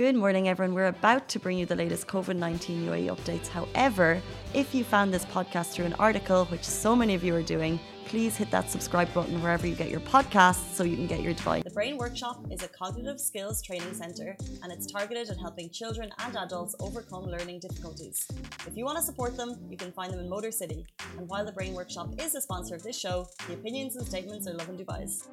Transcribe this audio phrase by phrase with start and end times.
[0.00, 0.74] Good morning, everyone.
[0.74, 3.48] We're about to bring you the latest COVID 19 UAE updates.
[3.48, 4.22] However,
[4.54, 7.78] if you found this podcast through an article, which so many of you are doing,
[8.06, 11.34] please hit that subscribe button wherever you get your podcasts so you can get your
[11.34, 11.62] Dubai.
[11.62, 16.08] The Brain Workshop is a cognitive skills training centre and it's targeted at helping children
[16.20, 18.26] and adults overcome learning difficulties.
[18.66, 20.86] If you want to support them, you can find them in Motor City.
[21.18, 24.48] And while the Brain Workshop is a sponsor of this show, the opinions and statements
[24.48, 25.28] are Lovin Dubai's.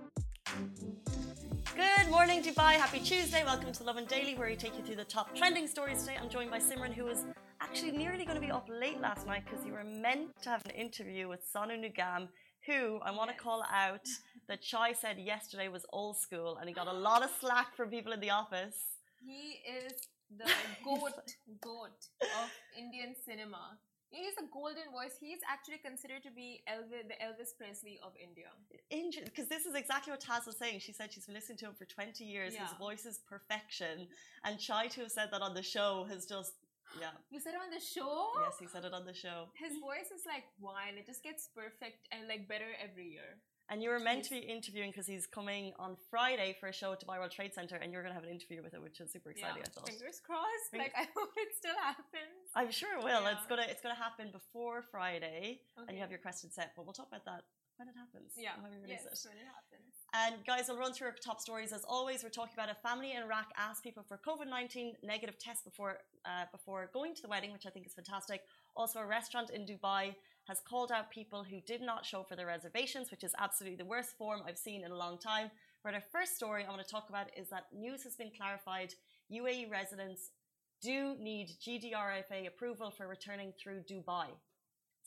[1.77, 2.73] Good morning, Dubai.
[2.73, 3.43] Happy Tuesday.
[3.43, 6.17] Welcome to Lovin Daily, where we take you through the top trending stories today.
[6.19, 7.27] I'm joined by Simran, who was
[7.61, 10.65] actually nearly going to be up late last night because you were meant to have
[10.65, 12.29] an interview with Sonu Nigam,
[12.65, 14.07] who I want to call out
[14.47, 17.89] that Chai said yesterday was old school, and he got a lot of slack from
[17.89, 18.77] people in the office.
[19.23, 19.93] He is
[20.35, 20.49] the
[20.83, 21.27] goat,
[21.61, 23.77] goat of Indian cinema.
[24.09, 25.17] He's a golden voice.
[25.19, 28.47] He's actually considered to be Elvis, the Elvis Presley of India.
[29.25, 30.79] Because this is exactly what Taz was saying.
[30.79, 32.53] She said she's been listening to him for 20 years.
[32.53, 32.67] Yeah.
[32.67, 34.07] His voice is perfection.
[34.45, 36.53] And Chai, to have said that on the show, has just,
[36.99, 37.13] yeah.
[37.33, 38.13] You said it on the show?
[38.45, 39.49] Yes, he said it on the show.
[39.55, 40.95] His voice is like wine.
[41.01, 43.41] It just gets perfect and like better every year.
[43.69, 46.93] And you were meant to be interviewing because he's coming on Friday for a show
[46.95, 49.01] at Dubai World Trade Center, and you're going to have an interview with him, which
[49.03, 49.59] is super exciting.
[49.59, 49.89] I thought.
[49.91, 50.71] Fingers crossed.
[50.71, 52.47] Fingers- Like I hope it still happens.
[52.55, 53.27] I'm sure it will.
[53.27, 53.51] It's Yeah.
[53.51, 56.71] gonna it's gonna happen before Friday, and you have your question set.
[56.77, 57.43] But we'll talk about that
[57.75, 58.31] when it happens.
[58.39, 58.55] Yeah.
[58.63, 59.27] when we release Yes, it.
[59.27, 59.91] when it happens.
[60.13, 62.23] And guys, we'll run through our top stories as always.
[62.23, 65.97] We're talking about a family in RAK asked people for COVID nineteen negative test before
[66.25, 68.41] uh, before going to the wedding, which I think is fantastic.
[68.75, 70.15] Also, a restaurant in Dubai
[70.47, 73.85] has called out people who did not show for their reservations, which is absolutely the
[73.85, 75.51] worst form I've seen in a long time.
[75.83, 78.93] But our first story I want to talk about is that news has been clarified.
[79.31, 80.31] UAE residents
[80.81, 84.27] do need GDRFA approval for returning through Dubai.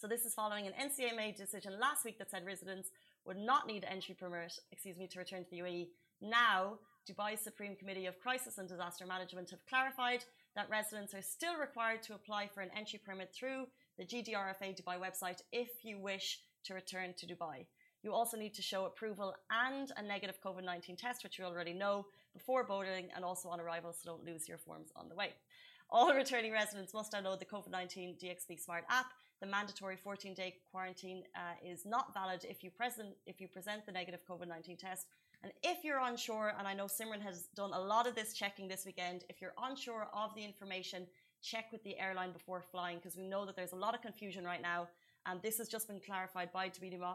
[0.01, 2.89] So this is following an NCMA decision last week that said residents
[3.27, 5.89] would not need entry permit, excuse me, to return to the UAE.
[6.23, 10.25] Now, Dubai's Supreme Committee of Crisis and Disaster Management have clarified
[10.57, 13.67] that residents are still required to apply for an entry permit through
[13.99, 17.67] the GDRFA Dubai website if you wish to return to Dubai.
[18.03, 21.75] You also need to show approval and a negative COVID 19 test, which you already
[21.75, 25.35] know, before boarding and also on arrival, so don't lose your forms on the way.
[25.91, 29.13] All returning residents must download the COVID 19 DXB Smart app.
[29.41, 33.87] The mandatory 14 day quarantine uh, is not valid if you, present, if you present
[33.87, 35.07] the negative COVID 19 test.
[35.43, 38.69] And if you're unsure, and I know Simran has done a lot of this checking
[38.69, 41.07] this weekend, if you're unsure of the information,
[41.43, 44.45] check with the airline before flying because we know that there's a lot of confusion
[44.45, 44.89] right now.
[45.25, 47.15] And this has just been clarified by Dubai,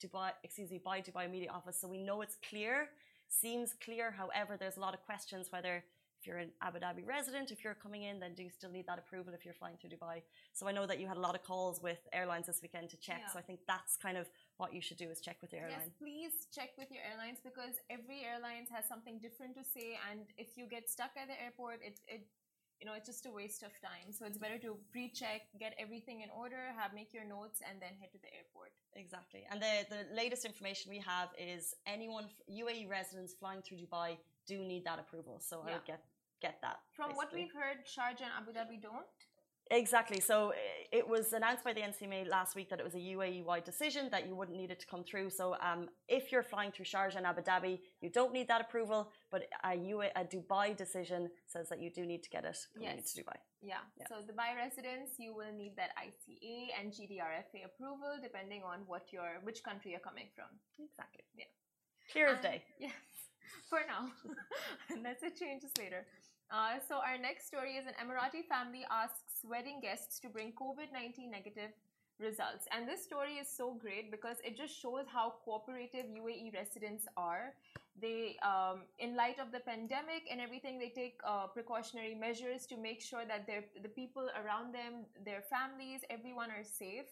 [0.00, 1.80] Dubai, excuse me, by Dubai Media Office.
[1.80, 2.90] So we know it's clear,
[3.28, 4.12] seems clear.
[4.12, 5.82] However, there's a lot of questions whether
[6.18, 8.86] if you're an Abu Dhabi resident, if you're coming in, then do you still need
[8.86, 10.22] that approval if you're flying through Dubai?
[10.52, 12.96] So I know that you had a lot of calls with airlines this weekend to
[12.96, 13.20] check.
[13.22, 13.32] Yeah.
[13.32, 14.26] So I think that's kind of
[14.56, 15.90] what you should do is check with your airline.
[15.92, 20.20] Yes, please check with your airlines because every airlines has something different to say, and
[20.38, 22.22] if you get stuck at the airport, it it
[22.80, 24.08] you know it's just a waste of time.
[24.10, 27.92] So it's better to pre-check, get everything in order, have make your notes, and then
[28.00, 28.72] head to the airport.
[28.94, 29.42] Exactly.
[29.50, 34.58] And the, the latest information we have is anyone, UAE residents flying through Dubai do
[34.72, 35.36] need that approval.
[35.40, 35.74] So I Yeah.
[35.74, 36.02] would get
[36.46, 36.78] get that.
[36.98, 39.06] From what we've heard, Sharjah and Abu Dhabi don't.
[39.82, 40.20] Exactly.
[40.20, 40.52] So
[40.98, 44.22] it was announced by the NCMA last week that it was a UAE-wide decision that
[44.28, 45.28] you wouldn't need it to come through.
[45.30, 49.00] So um, if you're flying through Sharjah and Abu Dhabi, you don't need that approval.
[49.32, 52.98] But a, UA, a Dubai decision says that you do need to get it going
[52.98, 53.12] Yes.
[53.14, 53.38] to Dubai.
[53.72, 53.78] Yeah.
[53.98, 54.06] Yeah.
[54.10, 59.40] So Dubai residents, you will need that ICA and GDRFA approval depending on what your
[59.42, 60.50] which country you're coming from.
[60.78, 61.24] Exactly.
[61.34, 61.46] Yeah.
[62.12, 62.58] Clear as And- day.
[62.78, 62.92] Yes,
[63.70, 64.10] for now.
[64.90, 66.06] Unless it changes later.
[66.50, 71.30] Uh, so our next story is an Emirati family asks wedding guests to bring COVID-19
[71.30, 71.70] negative
[72.20, 72.66] results.
[72.70, 77.54] And this story is so great because it just shows how cooperative UAE residents are.
[78.00, 82.76] They, um, in light of the pandemic and everything, they take uh, precautionary measures to
[82.76, 87.08] make sure that the people around them, their families, everyone are safe.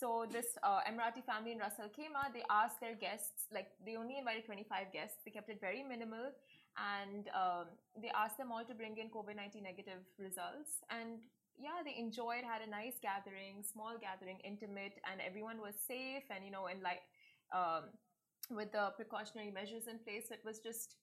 [0.00, 1.92] So this uh, Emirati family in Ras Al
[2.32, 5.18] they asked their guests, like they only invited 25 guests.
[5.24, 6.32] They kept it very minimal,
[6.80, 7.66] and um,
[8.00, 10.80] they asked them all to bring in COVID-19 negative results.
[10.88, 11.20] And
[11.60, 16.24] yeah, they enjoyed, had a nice gathering, small gathering, intimate, and everyone was safe.
[16.32, 17.04] And you know, and like
[17.52, 17.92] um,
[18.48, 20.96] with the precautionary measures in place, it was just.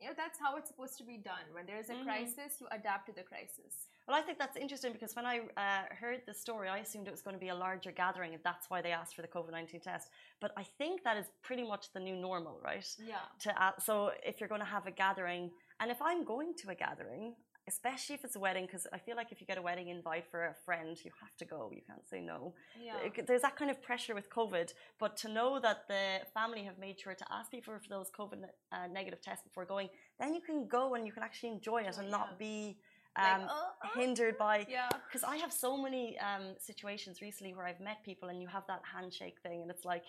[0.00, 1.46] You know, that's how it's supposed to be done.
[1.52, 2.04] When there's a Mhm.
[2.04, 3.88] crisis, you adapt to the crisis.
[4.06, 7.10] Well, I think that's interesting because when I uh, heard the story, I assumed it
[7.10, 9.52] was going to be a larger gathering, and that's why they asked for the COVID
[9.52, 10.10] nineteen test.
[10.40, 12.86] But I think that is pretty much the new normal, right?
[12.98, 13.20] Yeah.
[13.44, 15.50] To uh, so if you're going to have a gathering,
[15.80, 17.34] and if I'm going to a gathering,
[17.66, 20.26] especially if it's a wedding, because I feel like if you get a wedding invite
[20.30, 21.70] for a friend, you have to go.
[21.74, 22.54] You can't say no.
[22.80, 22.96] Yeah.
[23.26, 27.00] There's that kind of pressure with COVID, but to know that the family have made
[27.00, 29.88] sure to ask people for those COVID uh, negative tests before going,
[30.20, 32.16] then you can go and you can actually enjoy it and Yeah.
[32.18, 32.76] not be
[33.16, 34.66] Like, um, uh, hindered by.
[34.68, 34.88] yeah.
[35.06, 38.66] Because I have so many um, situations recently where I've met people and you have
[38.66, 40.04] that handshake thing, and it's like,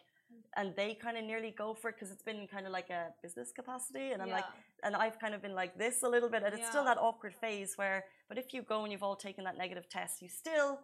[0.57, 3.09] and they kind of nearly go for it because it's been kind of like a
[3.21, 4.45] business capacity, and I'm like,
[4.83, 7.33] and I've kind of been like this a little bit, and it's still that awkward
[7.35, 10.79] phase where, but if you go and you've all taken that negative test, you still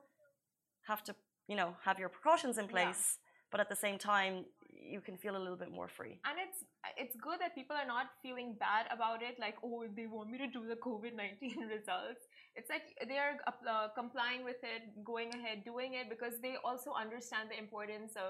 [0.88, 1.16] have to,
[1.48, 2.72] you know, have your precautions in Yeah.
[2.72, 3.18] place,
[3.52, 4.46] but at the same time,
[4.94, 6.20] you can feel a little bit more free.
[6.30, 6.60] and it's
[6.98, 10.38] it's good that people are not feeling bad about it like oh they want me
[10.38, 12.24] to do the covid-19 results
[12.58, 14.82] it's like they are uh, complying with it
[15.12, 18.30] going ahead doing it because they also understand the importance of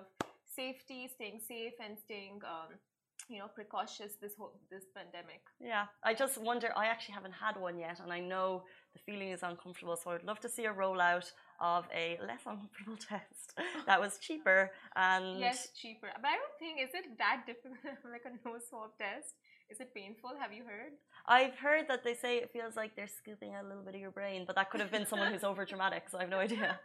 [0.56, 2.72] safety staying safe and staying um,
[3.30, 6.70] you know precautious this whole this pandemic Yeah, I just wonder.
[6.76, 8.64] I actually haven't had one yet, and I know
[8.94, 9.96] the feeling is uncomfortable.
[9.96, 11.32] So I'd love to see a rollout
[11.62, 13.54] of a less uncomfortable test
[13.86, 17.78] that was cheaper and yes cheaper but i don't think is it that difficult
[18.12, 19.36] like a nose swab test
[19.72, 20.94] is it painful have you heard
[21.28, 24.02] I've heard that they say it feels like they're scooping out a little bit of
[24.02, 26.40] your brain, but that could have been someone who's over dramatic, so I have no
[26.40, 26.80] idea.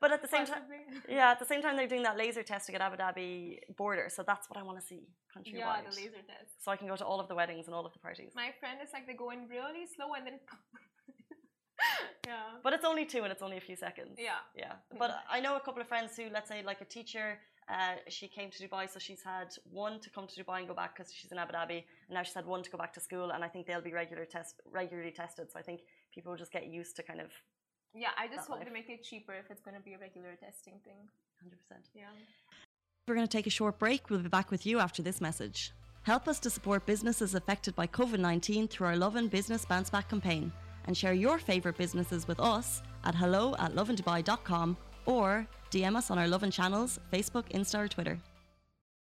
[0.00, 0.62] But at the same time,
[1.08, 4.22] yeah, at the same time they're doing that laser testing at Abu Dhabi border, so
[4.30, 5.02] that's what I want to see
[5.36, 5.58] countrywide.
[5.62, 7.84] yeah the laser test So I can go to all of the weddings and all
[7.84, 8.30] of the parties.
[8.34, 10.38] My friend is like they're going really slow and then
[12.26, 12.34] yeah
[12.64, 14.14] But it's only two and it's only a few seconds.
[14.18, 17.38] yeah Yeah, but I know a couple of friends who, let's say, like a teacher,
[17.68, 19.48] uh, she came to Dubai, so she's had
[19.86, 21.78] one to come to Dubai and go back because she's in Abu Dhabi,
[22.08, 23.92] and now she's had one to go back to school, and I think they'll be
[23.92, 25.46] regular test regularly tested.
[25.52, 25.80] So I think
[26.14, 27.30] people will just get used to kind of
[27.94, 28.66] yeah I just hope life.
[28.66, 31.00] they make it cheaper if it's going to be a regular testing thing
[31.44, 31.78] 100%.
[31.94, 32.04] yeah
[33.08, 34.10] We're going to take a short break.
[34.10, 35.72] We'll be back with you after this message.
[36.02, 40.08] Help us to support businesses affected by COVID 19 through our Lovin Business Bounce Back
[40.10, 40.52] campaign
[40.90, 44.76] and share your favourite businesses with us at hello at lovindubai.com
[45.06, 48.18] or DM us on our Lovin channels Facebook, Insta, or Twitter.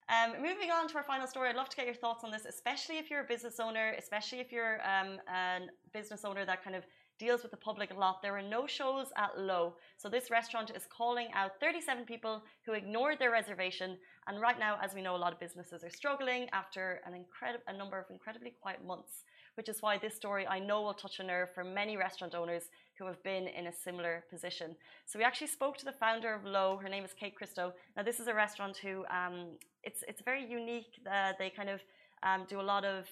[0.07, 2.45] Um, moving on to our final story, I'd love to get your thoughts on this,
[2.45, 6.75] especially if you're a business owner, especially if you're um, a business owner that kind
[6.75, 6.83] of
[7.19, 8.21] deals with the public a lot.
[8.21, 9.75] There were no shows at Lowe.
[9.97, 13.97] So this restaurant is calling out 37 people who ignored their reservation.
[14.27, 17.63] And right now, as we know, a lot of businesses are struggling after an incredible
[17.67, 19.23] a number of incredibly quiet months,
[19.59, 22.69] which is why this story I know will touch a nerve for many restaurant owners
[22.97, 24.73] who have been in a similar position.
[25.05, 26.79] So we actually spoke to the founder of Lowe.
[26.81, 27.73] Her name is Kate Christou.
[27.97, 30.93] Now this is a restaurant who um, it's it's very unique.
[31.05, 31.81] Uh, they kind of
[32.23, 33.05] um, do a lot of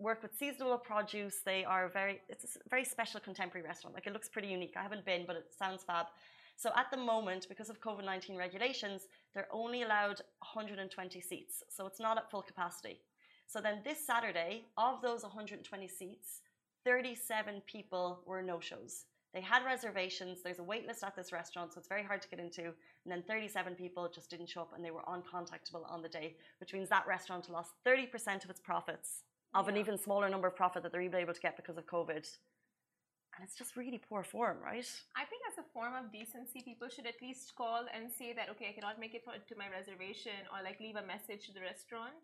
[0.00, 1.36] work with seasonal produce.
[1.46, 3.94] They are very it's a very special contemporary restaurant.
[3.94, 4.74] Like it looks pretty unique.
[4.76, 6.06] I haven't been, but it sounds fab.
[6.56, 9.02] So at the moment, because of COVID nineteen regulations,
[9.34, 11.62] they're only allowed 120 seats.
[11.68, 12.98] So it's not at full capacity.
[13.52, 16.40] So then this Saturday, of those 120 seats,
[16.86, 19.04] 37 people were no shows.
[19.34, 20.38] They had reservations.
[20.42, 22.62] There's a wait list at this restaurant, so it's very hard to get into.
[22.64, 26.36] And then 37 people just didn't show up and they were uncontactable on the day,
[26.60, 30.56] which means that restaurant lost 30% of its profits, of an even smaller number of
[30.56, 32.24] profit that they're even able to get because of COVID.
[33.36, 34.88] And it's just really poor form, right?
[35.14, 38.48] I think as a form of decency, people should at least call and say that
[38.48, 41.52] okay, I cannot make it for, to my reservation, or like leave a message to
[41.52, 42.16] the restaurant.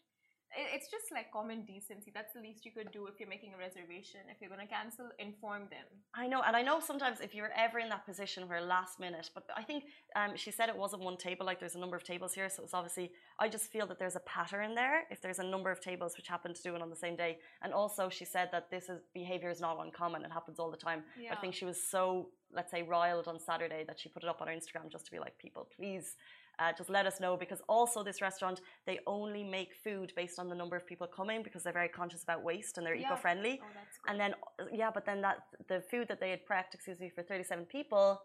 [0.57, 2.11] It- It's just like common decency.
[2.13, 4.21] That's the least you could do if you're making a reservation.
[4.31, 5.85] If you're gonna cancel, inform them.
[6.15, 9.31] I know, and I know sometimes if you're ever in that position where last minute,
[9.35, 9.85] but I think
[10.17, 12.63] um, she said it wasn't one table, like there's a number of tables here, so
[12.63, 15.81] it's obviously, I just feel that there's a pattern there if there's a number of
[15.81, 17.39] tables which happen to do it on the same day.
[17.63, 20.77] And also, she said that this is behavior is not uncommon, it happens all the
[20.77, 21.05] time.
[21.37, 24.41] I think she was so, let's say, riled on Saturday that she put it up
[24.41, 26.17] on her Instagram just to be like, people, please.
[26.59, 30.49] Uh, just let us know because also this restaurant they only make food based on
[30.49, 33.07] the number of people coming because they're very conscious about waste and they're Yeah.
[33.13, 33.67] eco-friendly Oh,
[34.09, 34.35] and then,
[34.73, 35.39] yeah, but then that
[35.69, 38.21] the food that they had prepped, excuse me, for 37 people,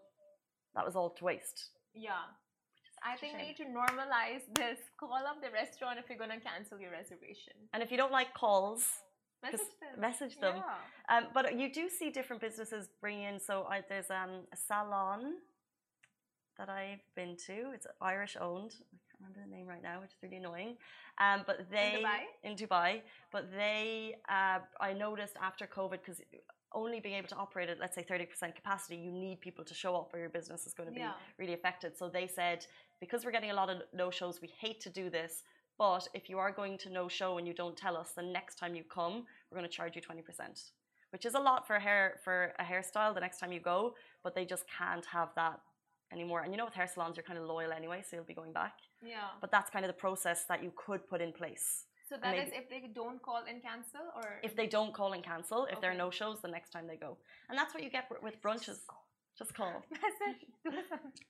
[0.74, 1.70] that was all to waste.
[1.94, 2.24] yeah.
[3.06, 4.78] I think they need to normalize this.
[4.98, 7.52] Call up the restaurant if you're gonna cancel your reservation.
[7.74, 8.82] And if you don't like calls,
[9.42, 10.00] Message just them.
[10.00, 10.56] message them.
[10.56, 11.16] Yeah.
[11.18, 13.38] Um, but you do see different businesses bring in.
[13.38, 15.34] So I, there's um, a salon
[16.58, 17.72] that I've been to.
[17.74, 18.72] It's Irish owned.
[18.92, 20.76] I can't remember the name right now, which is really annoying.
[21.18, 22.20] Um, but they in Dubai?
[22.48, 23.00] in Dubai.
[23.32, 26.20] But they, uh, I noticed after COVID because.
[26.76, 29.94] Only being able to operate at let's say 30% capacity, you need people to show
[29.94, 31.12] up or your business is going to be Yeah.
[31.38, 31.96] really affected.
[31.96, 32.66] So they said,
[32.98, 35.44] because we're getting a lot of no shows, we hate to do this.
[35.78, 38.56] But if you are going to no show and you don't tell us, the next
[38.58, 40.24] time you come, we're going to charge you 20%,
[41.12, 43.94] which is a lot for hair for a hairstyle the next time you go.
[44.24, 45.60] But they just can't have that
[46.12, 46.40] anymore.
[46.42, 48.52] And you know, with hair salons, you're kind of loyal anyway, so you'll be going
[48.52, 48.74] back.
[49.04, 49.28] Yeah.
[49.40, 51.84] But that's kind of the process that you could put in place.
[52.08, 55.24] So that is if they don't call and cancel, or if they don't call and
[55.24, 57.16] cancel, if there are no shows, the next time they go,
[57.48, 58.78] and that's what you get with brunches.
[59.36, 60.36] Just call, That's it.
[60.64, 60.70] Do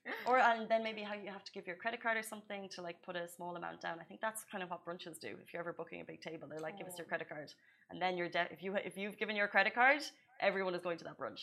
[0.27, 2.83] or and then maybe how you have to give your credit card or something to
[2.83, 3.97] like put a small amount down.
[3.99, 5.29] I think that's kind of what brunches do.
[5.43, 7.09] If you're ever booking a big table, they're like, give us your Oh.
[7.09, 7.51] credit card,
[7.89, 10.01] and then you're de- if you if you've given your credit card,
[10.39, 11.41] everyone is going to that brunch.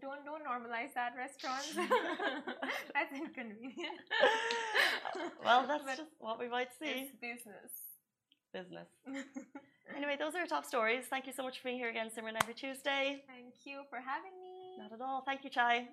[0.00, 1.74] Don't don't normalize that restaurants.
[2.94, 4.00] that's inconvenient.
[5.44, 6.86] well, that's But just what we might see.
[7.06, 7.72] it's business.
[8.52, 8.88] Business.
[9.96, 11.04] Anyway, those are our top stories.
[11.08, 13.22] Thank you so much for being here again, Simran, every Tuesday.
[13.26, 14.76] Thank you for having me.
[14.78, 15.22] Not at all.
[15.24, 15.88] Thank you, Chai.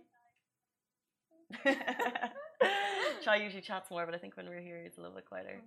[3.22, 5.62] Chai usually chats more, but I think when we're here, he's a little bit quieter.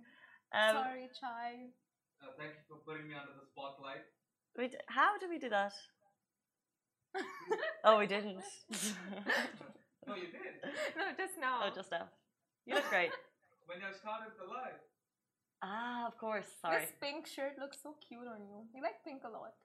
[0.53, 1.65] Um, Sorry, Chai.
[2.21, 4.05] Uh, thank you for putting me under the spotlight.
[4.57, 5.73] we d- how do we do that?
[7.83, 8.43] oh, we didn't.
[10.05, 10.59] No, you did.
[10.99, 11.63] No, just now.
[11.63, 12.11] oh, just now.
[12.67, 13.11] You look great.
[13.71, 14.75] When you started the live.
[15.63, 16.51] Ah, of course.
[16.59, 16.83] Sorry.
[16.83, 18.67] This pink shirt looks so cute on you.
[18.75, 19.55] You like pink a lot.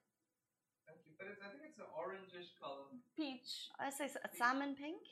[0.86, 1.18] Thank you.
[1.18, 2.86] But it's, I think it's an orangish color.
[3.18, 3.74] Peach.
[3.82, 5.02] I say s- salmon pink.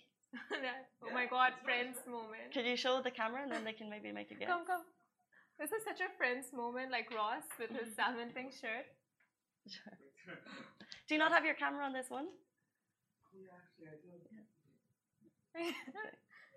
[1.03, 2.07] oh my god, friends nice.
[2.07, 2.55] moment.
[2.55, 4.47] Could you show the camera and then they can maybe make a guess?
[4.47, 4.87] Come, come.
[5.59, 8.87] This is such a friends moment, like Ross with his salmon pink shirt.
[11.09, 12.27] Do you not have your camera on this one?
[13.33, 15.71] yeah, actually, I do.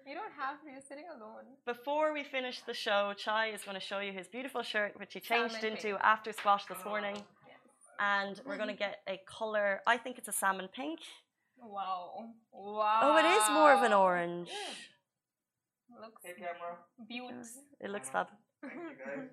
[0.08, 1.46] you don't have to, you're sitting alone.
[1.66, 5.14] Before we finish the show, Chai is going to show you his beautiful shirt, which
[5.14, 6.00] he changed Salmon into pink.
[6.02, 6.90] after squash this oh.
[6.90, 7.16] morning.
[7.16, 7.58] Yes.
[8.00, 9.82] And we're going to get a color.
[9.86, 11.00] I think it's a salmon pink.
[11.62, 12.30] Wow.
[12.54, 13.00] Wow.
[13.04, 14.50] Oh, it is more of an orange.
[16.02, 16.78] Looks Hey, camera.
[17.08, 17.64] beautiful.
[17.82, 18.28] It looks fab.
[18.62, 19.30] Thank you, guys.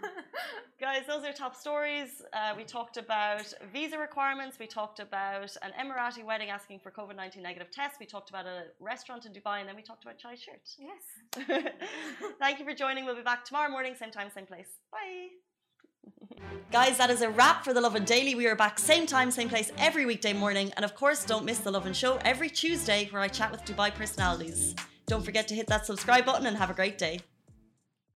[0.80, 2.22] Guys, those are top stories.
[2.32, 4.58] Uh, we talked about visa requirements.
[4.58, 7.96] We talked about an Emirati wedding asking for COVID 19 negative tests.
[7.98, 9.60] We talked about a restaurant in Dubai.
[9.60, 10.60] And then we talked about Chai shirt.
[10.78, 11.72] yes.
[12.38, 13.04] Thank you for joining.
[13.06, 14.68] We'll be back tomorrow morning, same time, same place.
[14.92, 15.28] Bye.
[16.70, 18.34] Guys, that is a wrap for The Lovin Daily.
[18.34, 20.72] We are back same time, same place every weekday morning.
[20.76, 23.92] And of course, don't miss The Lovin Show every Tuesday where I chat with Dubai
[23.94, 24.74] personalities.
[25.06, 27.20] Don't forget to hit that subscribe button and have a great day.